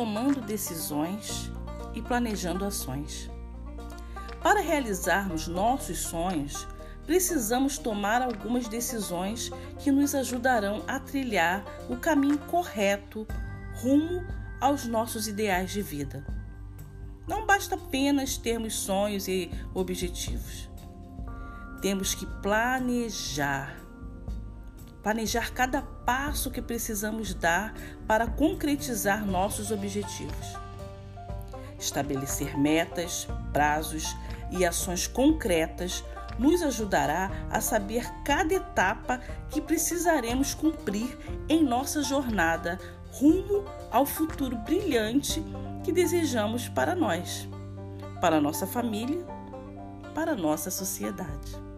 tomando 0.00 0.40
decisões 0.40 1.52
e 1.92 2.00
planejando 2.00 2.64
ações. 2.64 3.30
Para 4.42 4.62
realizarmos 4.62 5.46
nossos 5.46 5.98
sonhos, 5.98 6.66
precisamos 7.04 7.76
tomar 7.76 8.22
algumas 8.22 8.66
decisões 8.66 9.50
que 9.78 9.92
nos 9.92 10.14
ajudarão 10.14 10.82
a 10.88 10.98
trilhar 10.98 11.62
o 11.86 11.98
caminho 11.98 12.38
correto 12.38 13.26
rumo 13.74 14.24
aos 14.58 14.86
nossos 14.86 15.28
ideais 15.28 15.70
de 15.70 15.82
vida. 15.82 16.24
Não 17.28 17.44
basta 17.44 17.74
apenas 17.74 18.38
termos 18.38 18.72
sonhos 18.72 19.28
e 19.28 19.50
objetivos. 19.74 20.70
Temos 21.82 22.14
que 22.14 22.24
planejar. 22.40 23.76
Planejar 25.02 25.52
cada 25.52 25.82
passo 25.82 26.50
que 26.50 26.60
precisamos 26.60 27.34
dar 27.34 27.74
para 28.06 28.26
concretizar 28.26 29.24
nossos 29.24 29.70
objetivos. 29.70 30.58
Estabelecer 31.78 32.58
metas, 32.58 33.26
prazos 33.52 34.14
e 34.50 34.66
ações 34.66 35.06
concretas 35.06 36.04
nos 36.38 36.62
ajudará 36.62 37.30
a 37.50 37.60
saber 37.60 38.10
cada 38.24 38.54
etapa 38.54 39.20
que 39.50 39.60
precisaremos 39.60 40.54
cumprir 40.54 41.18
em 41.48 41.62
nossa 41.62 42.02
jornada 42.02 42.78
rumo 43.12 43.64
ao 43.90 44.06
futuro 44.06 44.56
brilhante 44.56 45.42
que 45.84 45.92
desejamos 45.92 46.68
para 46.68 46.94
nós, 46.94 47.48
para 48.20 48.40
nossa 48.40 48.66
família, 48.66 49.24
para 50.14 50.34
nossa 50.34 50.70
sociedade. 50.70 51.69